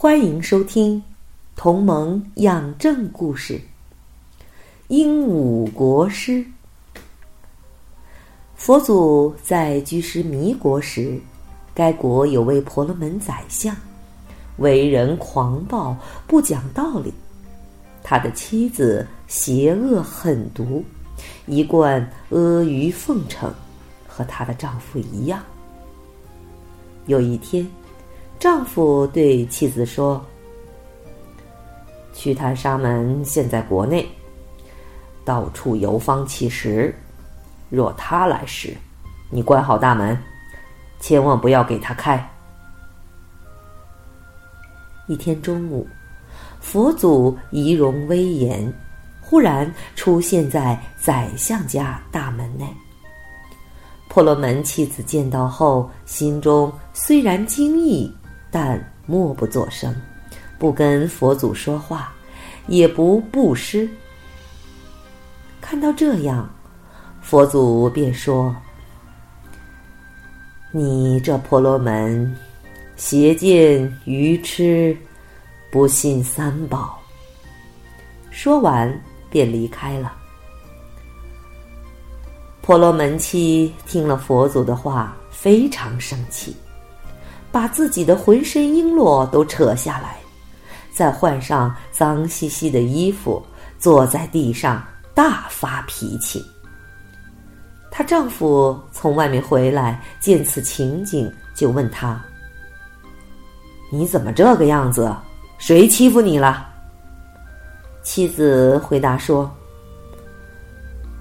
[0.00, 0.96] 欢迎收听
[1.56, 3.54] 《同盟养正故事》。
[4.86, 6.46] 鹦鹉国师，
[8.54, 11.18] 佛祖在居师弥国时，
[11.74, 13.74] 该国有位婆罗门宰相，
[14.58, 15.96] 为人狂暴，
[16.28, 17.12] 不讲道理。
[18.00, 20.84] 他的妻子邪恶狠毒，
[21.46, 23.52] 一贯阿谀奉承，
[24.06, 25.42] 和她的丈夫一样。
[27.06, 27.68] 有一天。
[28.38, 30.24] 丈夫对妻子说
[32.14, 34.08] ：“瞿昙沙门现在国内，
[35.24, 36.94] 到处游方乞食。
[37.68, 38.76] 若他来时，
[39.28, 40.16] 你关好大门，
[41.00, 42.16] 千万不要给他开。”
[45.08, 45.84] 一天中午，
[46.60, 48.72] 佛祖仪容威严，
[49.20, 52.64] 忽然出现在宰相家大门内。
[54.08, 58.14] 婆罗门妻子见到后，心中虽然惊异。
[58.50, 59.94] 但默不作声，
[60.58, 62.12] 不跟佛祖说话，
[62.66, 63.88] 也不布施。
[65.60, 66.48] 看到这样，
[67.20, 68.54] 佛祖便说
[70.72, 72.34] ：“你这婆罗门，
[72.96, 74.96] 邪见愚痴，
[75.70, 76.98] 不信三宝。”
[78.30, 78.98] 说完
[79.30, 80.14] 便离开了。
[82.62, 86.54] 婆罗门妻听了佛祖的话，非常生气。
[87.58, 90.16] 把自己的浑身璎珞都扯下来，
[90.92, 93.44] 再换上脏兮兮的衣服，
[93.80, 94.80] 坐在地上
[95.12, 96.40] 大发脾气。
[97.90, 102.24] 她丈夫从外面回来，见此情景，就问她
[103.90, 105.12] ：“你怎么这个样子？
[105.58, 106.64] 谁欺负你了？”
[108.04, 109.52] 妻子回答说：“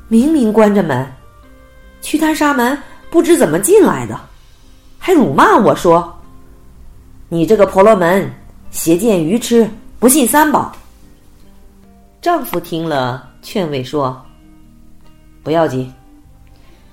[0.08, 1.04] 明明关着门，
[2.00, 2.78] 去他沙门
[3.10, 4.16] 不知怎么进来的，
[5.00, 6.14] 还辱骂我说。”
[7.30, 8.32] 你这个婆罗门，
[8.72, 10.74] 邪见愚痴，不信三宝。
[12.22, 14.26] 丈夫听了，劝慰说
[15.44, 15.94] ：“不要紧，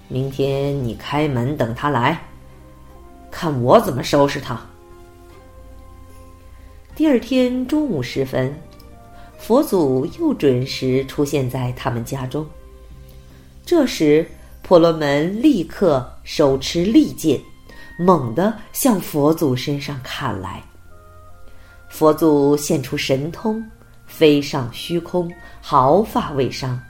[0.09, 2.21] 明天你开门等他来，
[3.31, 4.61] 看我怎么收拾他。”
[6.97, 8.53] 第二天中午时分，
[9.39, 12.45] 佛祖又准时出现在他们家中。
[13.65, 14.29] 这时，
[14.63, 17.41] 婆罗门立刻手持利剑。
[17.97, 20.63] 猛地向佛祖身上砍来，
[21.89, 23.65] 佛祖现出神通，
[24.07, 26.81] 飞上虚空，毫发未伤。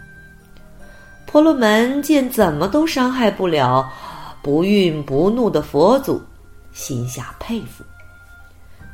[1.27, 3.93] 婆罗门见怎么都伤害不了，
[4.43, 6.23] 不愠不怒的佛祖，
[6.73, 7.85] 心下佩服，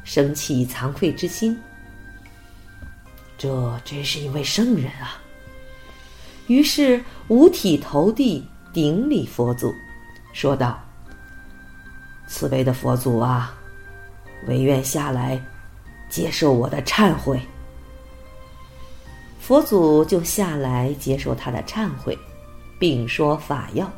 [0.03, 1.57] 生起惭愧之心。
[3.39, 5.21] 这真是一位圣人啊！
[6.49, 9.73] 于是五体投地顶礼佛祖，
[10.33, 10.77] 说道。
[12.31, 13.53] 慈悲的佛祖啊，
[14.47, 15.39] 唯愿下来
[16.09, 17.39] 接受我的忏悔。
[19.41, 22.17] 佛祖就下来接受他的忏悔，
[22.79, 23.91] 并说法要。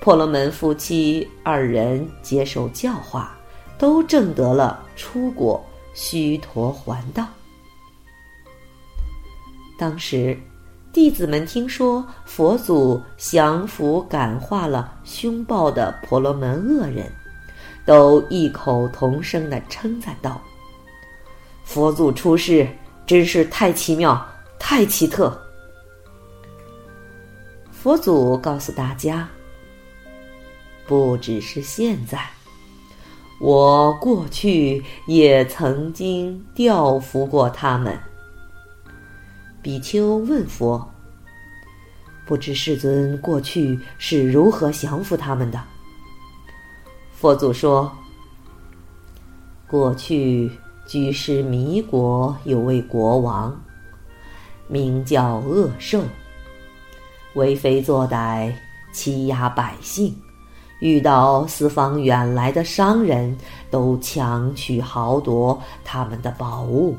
[0.00, 3.38] 婆罗门夫妻二人接受教化，
[3.78, 5.64] 都证得了出国
[5.94, 7.24] 须陀还道。
[9.78, 10.36] 当时，
[10.92, 17.10] 弟子们听说佛祖降服感化了凶暴的婆罗门恶人。
[17.90, 20.40] 都异口同声的称赞道
[21.66, 22.64] ：“佛祖出世
[23.04, 24.24] 真是太奇妙、
[24.60, 25.36] 太奇特。”
[27.72, 29.28] 佛祖告诉大家
[30.86, 32.30] ：“不只是现在，
[33.40, 37.98] 我过去也曾经调伏过他们。”
[39.60, 40.88] 比丘问佛
[42.24, 45.60] ：“不知世尊过去是如何降服他们的？”
[47.20, 47.92] 佛祖说
[49.68, 50.50] ：“过去
[50.86, 53.54] 居士弥国有位国王，
[54.68, 56.02] 名叫恶兽，
[57.34, 58.50] 为非作歹，
[58.90, 60.16] 欺压百姓，
[60.78, 63.36] 遇到四方远来的商人，
[63.70, 66.96] 都强取豪夺他们的宝物，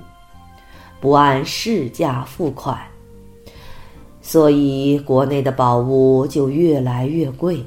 [1.00, 2.80] 不按市价付款，
[4.22, 7.66] 所以国内的宝物就越来越贵。”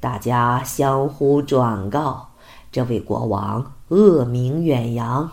[0.00, 2.28] 大家相互转告，
[2.70, 5.30] 这位国王恶名远扬。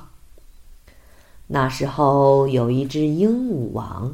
[1.48, 4.12] 那时候，有一只鹦鹉王，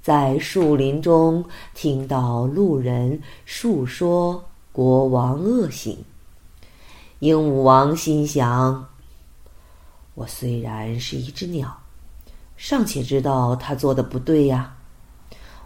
[0.00, 1.44] 在树林中
[1.74, 5.98] 听到路人述说国王恶行。
[7.18, 8.88] 鹦鹉王心想
[10.14, 11.76] ：“我虽然是一只鸟，
[12.56, 14.76] 尚且知道他做的不对呀。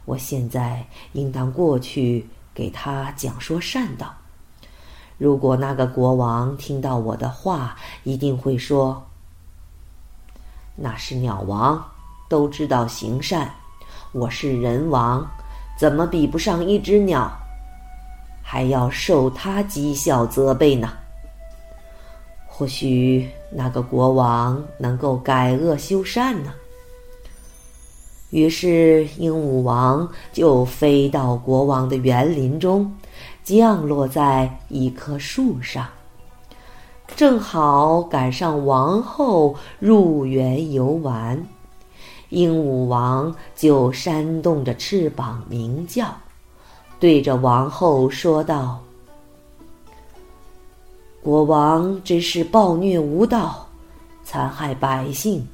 [0.07, 4.15] 我现在应当过去给他讲说善道。
[5.19, 9.05] 如果那个国王听到我的话，一定会说。”
[10.77, 11.85] 那是鸟王，
[12.29, 13.53] 都知道行善。
[14.13, 15.25] 我是人王，
[15.79, 17.31] 怎么比不上一只鸟？
[18.43, 20.93] 还要受他讥笑责备呢？
[22.47, 26.53] 或许那个国王能够改恶修善呢？
[28.35, 32.93] 于是鹦鹉王就飞到国王的园林中，
[33.45, 35.87] 降落在一棵树上。
[37.15, 41.41] 正好赶上王后入园游玩，
[42.31, 46.13] 鹦鹉王就扇动着翅膀鸣叫，
[46.99, 48.81] 对着王后说道
[51.23, 53.65] ：“国王真是暴虐无道，
[54.25, 55.47] 残害百姓，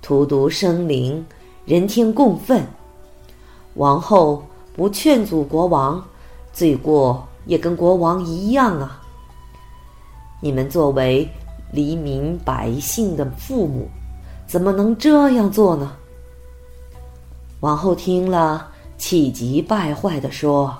[0.00, 1.26] 荼毒生灵，
[1.64, 2.64] 人天共愤。
[3.74, 4.44] 王后
[4.74, 6.02] 不劝阻国王，
[6.52, 9.00] 罪过也跟国王一样啊。”
[10.40, 11.28] 你们作为
[11.72, 13.88] 黎民百姓的父母，
[14.46, 15.92] 怎么能这样做呢？
[17.60, 18.68] 王后听了，
[18.98, 20.76] 气急败坏的说：“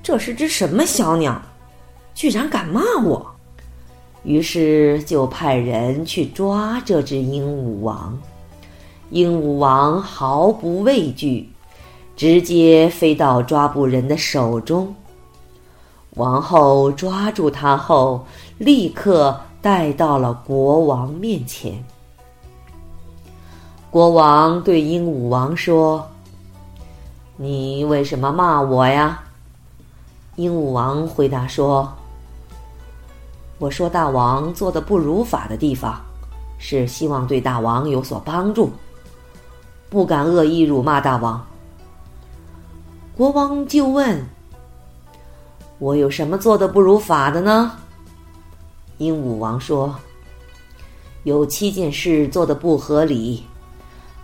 [0.00, 1.42] 这是只什么小鸟，
[2.14, 3.26] 居然敢骂我！”
[4.22, 8.16] 于是就派人去抓这只鹦鹉王。
[9.12, 11.46] 鹦鹉王毫不畏惧，
[12.16, 14.94] 直接飞到抓捕人的手中。
[16.14, 18.24] 王后抓住他后，
[18.56, 21.84] 立刻带到了国王面前。
[23.90, 26.08] 国王对鹦鹉王说
[27.36, 29.22] ：“你为什么骂我呀？”
[30.36, 31.92] 鹦鹉王回答说
[33.60, 36.00] ：“我说大王做的不如法的地方，
[36.56, 38.70] 是希望对大王有所帮助，
[39.92, 41.46] 不敢恶意辱骂大王。”
[43.14, 44.18] 国王就问。
[45.78, 47.72] 我有什么做的不如法的呢？
[48.98, 49.92] 鹦鹉王说
[51.24, 53.44] ：“有七件事做的不合理，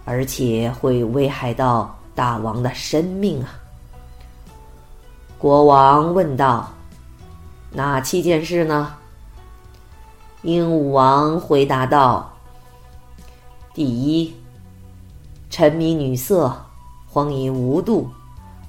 [0.05, 3.59] 而且会危害到大王的生命啊。”
[5.37, 6.73] 国王问道
[7.75, 8.95] ：“哪七件事呢？”
[10.43, 12.33] 鹦鹉王回答道
[13.75, 14.33] ：“第一，
[15.51, 16.55] 沉迷女色，
[17.07, 18.09] 荒淫无度，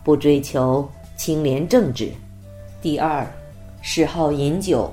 [0.03, 2.11] 不追求清廉正直。”
[2.81, 3.27] 第二，
[3.81, 4.89] 嗜好饮酒，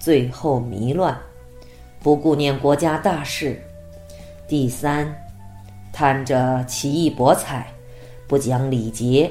[0.00, 1.16] 最后迷乱，
[2.02, 3.54] 不顾念国家大事；
[4.48, 5.06] 第三，
[5.92, 7.72] 贪着奇异博彩，
[8.26, 9.30] 不讲礼节，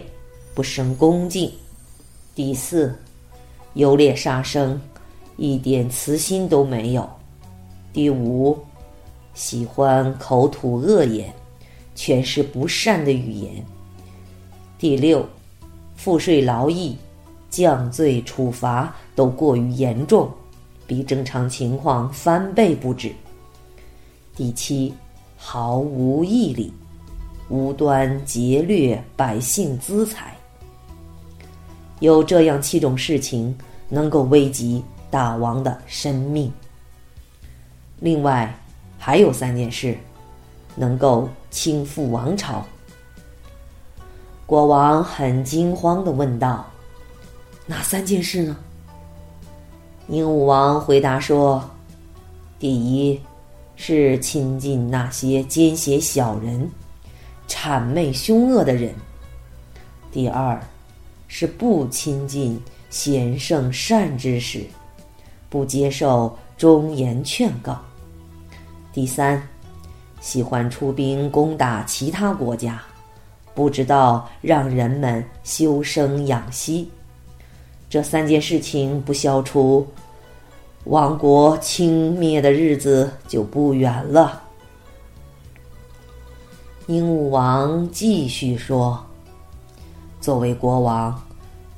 [0.56, 1.50] 不生恭敬；
[2.34, 2.96] 第四，
[3.74, 4.80] 优劣杀生，
[5.36, 7.04] 一点慈心都没有；
[7.92, 8.58] 第五，
[9.34, 11.30] 喜欢口吐恶言，
[12.02, 13.64] 全是不善的语言；
[14.80, 15.24] 第六，
[15.96, 16.98] 赋税劳役。
[17.48, 20.32] 降罪处罚都过于严重，
[20.88, 23.12] 比正常情况翻倍不止。
[24.36, 24.92] 第七，
[25.38, 26.74] 毫无义理，
[27.50, 30.36] 无端劫掠百姓资财。
[32.00, 33.56] 有这样七种事情
[33.90, 36.52] 能够危及大王的生命。
[38.00, 38.52] 另外，
[38.98, 39.96] 还有三件事，
[40.76, 42.66] 能够倾覆王朝。
[44.46, 46.66] 国王很惊慌的问道。
[47.68, 48.58] 哪三件事呢？
[50.08, 51.64] 鹦鹉王回答说
[52.60, 53.18] ：“第一，
[53.78, 56.70] 是亲近那些奸邪小人、
[57.48, 58.92] 谄媚凶恶的人；
[60.12, 60.60] 第二，
[61.30, 64.66] 是不亲近贤圣善知识，
[65.50, 67.76] 不接受忠言劝告；
[68.92, 69.42] 第三，
[70.22, 72.82] 喜欢出兵攻打其他国家，
[73.54, 76.90] 不知道让人们修身养息。”
[77.90, 79.86] 这三件事情不消除，
[80.86, 84.42] 王国倾灭的日子就不远了。
[86.88, 88.98] 鹦鹉王继续说
[90.22, 91.22] ：“作为国王，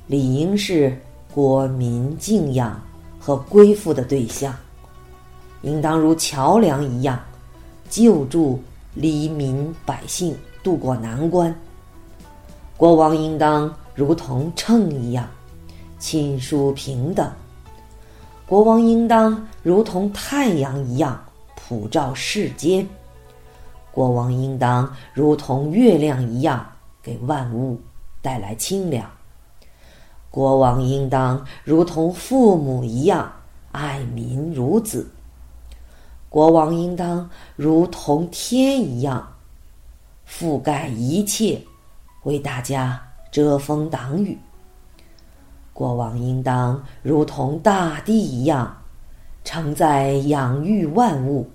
[0.06, 0.96] 理应是
[1.32, 2.80] 国民敬仰
[3.18, 4.54] 和归附的对象，
[5.62, 7.18] 应当如桥梁一样，
[7.94, 8.60] 救助
[8.92, 11.54] 黎民百姓渡过难关。
[12.76, 15.28] 国王应当如同秤一样。”
[16.00, 17.30] 亲疏平等，
[18.46, 21.18] 国王应当如同太阳一样
[21.54, 22.86] 普照世间，
[23.90, 26.66] 国王应当如同月亮一样
[27.02, 27.80] 给万物
[28.20, 29.08] 带来清凉，
[30.30, 33.32] 国王应当如同父母一样
[33.72, 35.08] 爱民如子，
[36.34, 39.24] 国王应当如同天一样
[40.28, 41.62] 覆盖一切，
[42.24, 43.00] 为大家
[43.30, 44.36] 遮风挡雨。
[45.72, 48.76] 国王应当如同大地一样，
[49.44, 51.46] 承载养育万物；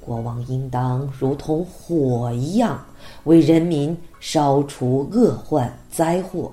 [0.00, 2.84] 国王应当如同火一样，
[3.22, 6.50] 为人民烧除恶患灾祸；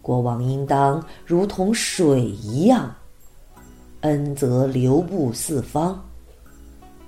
[0.00, 2.94] 国王应当如同水一样，
[4.02, 5.94] 恩泽流布四方；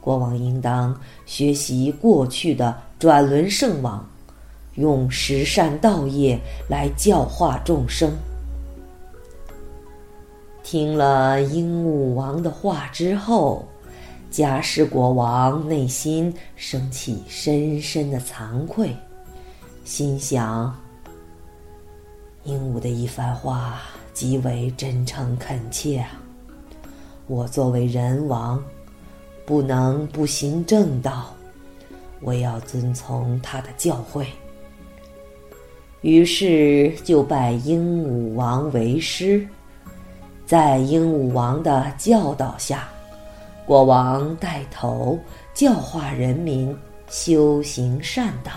[0.00, 4.04] 国王应当学习过去的转轮圣王。
[4.76, 6.36] 用十善道业
[6.68, 8.10] 来教化众生。
[10.64, 13.64] 听了鹦鹉王的话之后，
[14.32, 18.92] 迦湿国王内心升起深深的惭愧，
[19.84, 20.76] 心想：
[22.42, 23.80] 鹦鹉的一番话
[24.12, 26.20] 极为真诚恳切啊！
[27.26, 28.62] 我作为人王，
[29.46, 31.34] 不能不行正道，
[32.20, 34.26] 我要遵从他的教诲。
[36.02, 39.46] 于是就拜鹦鹉王为师，
[40.44, 42.86] 在鹦鹉王的教导下，
[43.64, 45.18] 国王带头
[45.54, 46.76] 教化人民
[47.08, 48.52] 修行善道。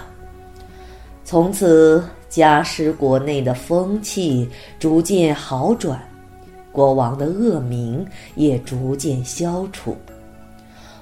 [1.24, 6.02] 从此，迦湿国内的风气逐渐好转，
[6.78, 8.06] 国王的恶名
[8.36, 9.98] 也逐渐消除，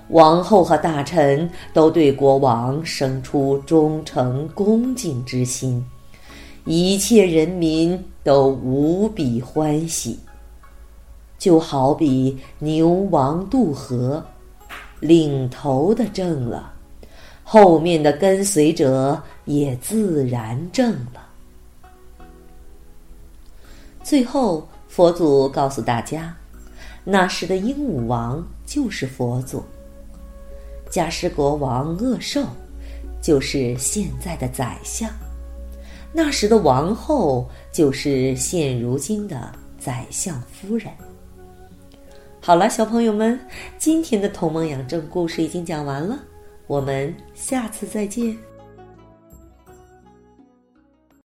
[0.07, 5.85] 王后和大臣都对国王生出忠诚恭敬之心。
[6.63, 10.17] 一切人民都无比欢喜，
[11.37, 14.23] 就好比牛王渡河，
[15.01, 16.71] 领头的正了，
[17.43, 21.21] 后面的跟随者也自然正了。
[24.01, 26.33] 最后，佛祖告诉大家，
[27.03, 29.61] 那时的鹦鹉王就是佛祖，
[30.89, 32.41] 迦湿国王恶兽
[33.21, 35.09] 就是现在的宰相。
[36.13, 40.87] 那时的王后就是现如今的宰相夫人。
[42.39, 43.37] 好了，小朋友们，
[43.77, 46.17] 今天的《同盟养正》故事已经讲完了，
[46.67, 48.37] 我们下次再见。